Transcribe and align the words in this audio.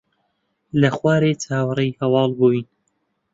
لە 0.81 0.89
خوارێ 0.97 1.31
چاوەڕێی 1.43 1.97
هەواڵ 2.01 2.29
بووین. 2.37 2.65